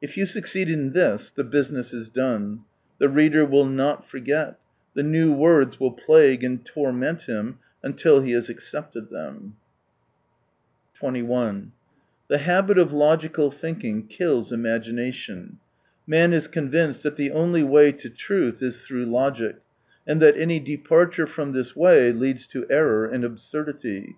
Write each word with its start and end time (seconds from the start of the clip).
If 0.00 0.16
you 0.16 0.24
suc 0.24 0.44
ceed 0.44 0.68
in 0.70 0.92
this, 0.92 1.30
the 1.30 1.44
business 1.44 1.92
is 1.92 2.08
done. 2.08 2.60
The 2.98 3.08
reader 3.10 3.44
will 3.44 3.66
not 3.66 4.08
forget— 4.08 4.58
the 4.96 5.02
new 5.02 5.30
words 5.34 5.78
will 5.78 5.90
plague 5.92 6.42
and 6.42 6.64
torment 6.64 7.24
him 7.28 7.58
until 7.82 8.22
he 8.22 8.32
has 8.32 8.48
accepted 8.48 9.10
them. 9.10 9.58
36 10.98 11.00
21 11.00 11.72
The 12.28 12.38
habit 12.38 12.78
of 12.78 12.94
logical 12.94 13.50
thinking 13.50 14.06
kills 14.06 14.52
imagina 14.52 15.12
tion. 15.12 15.58
Man 16.06 16.32
is 16.32 16.48
convinced 16.48 17.02
that 17.02 17.16
the 17.16 17.30
only 17.32 17.62
way 17.62 17.92
to 17.92 18.08
truth 18.08 18.62
is 18.62 18.80
through 18.86 19.04
logic, 19.04 19.56
and 20.06 20.18
that 20.22 20.38
any 20.38 20.58
departure 20.60 21.26
from 21.26 21.52
this 21.52 21.76
way 21.76 22.10
leads 22.10 22.46
to 22.46 22.66
error 22.70 23.06
arid 23.10 23.22
absurdity. 23.22 24.16